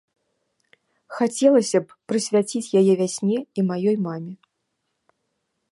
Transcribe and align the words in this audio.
Хацелася 1.17 1.77
б 1.83 1.87
прысвяціць 2.11 2.73
яе 2.83 2.93
вясне 3.03 3.37
і 3.37 3.59
маёй 3.73 3.97
маме. 4.09 4.33